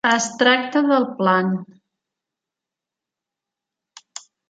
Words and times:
Es 0.09 0.25
tracta 0.37 0.81
del 0.91 1.05
plan. 1.19 1.51